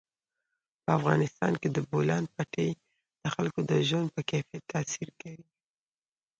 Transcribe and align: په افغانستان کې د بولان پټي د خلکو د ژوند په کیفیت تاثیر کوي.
په 0.83 0.89
افغانستان 0.99 1.53
کې 1.61 1.69
د 1.71 1.77
بولان 1.89 2.23
پټي 2.35 2.69
د 3.21 3.23
خلکو 3.35 3.59
د 3.69 3.71
ژوند 3.87 4.07
په 4.15 4.21
کیفیت 4.29 4.63
تاثیر 4.73 5.09
کوي. 5.21 5.47